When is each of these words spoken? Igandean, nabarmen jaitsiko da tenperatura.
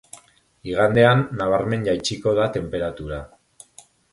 Igandean, 0.69 1.21
nabarmen 1.41 1.85
jaitsiko 1.91 2.35
da 2.41 2.49
tenperatura. 2.59 3.21